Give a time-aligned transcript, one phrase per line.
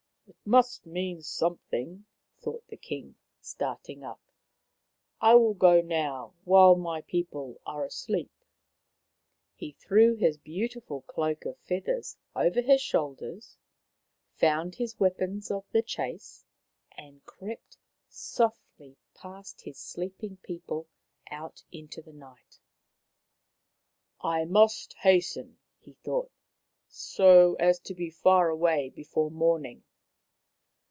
[0.41, 2.05] "It must mean something,"
[2.41, 4.21] thought the King, starting up."
[5.29, 8.31] I will go now, while my people are asleep."
[9.55, 13.57] He threw his beautiful cloak of feathers over his shoulders,
[14.35, 16.45] found his weapons of the chase,
[16.93, 17.77] and crept
[18.09, 20.87] softly past his sleeping people
[21.29, 22.59] out into the night.
[24.21, 26.31] "I must hasten," he thought,
[26.87, 29.83] "so as to be far away before morning.